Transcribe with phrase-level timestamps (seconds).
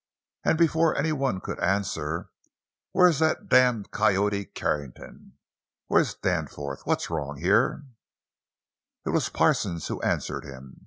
[0.43, 5.33] And before anyone could answer—"Where's that damned coyote Carrington?
[5.85, 6.81] Where's Danforth?
[6.87, 7.83] What's wrong here?"
[9.05, 10.79] It was Parsons who answered him.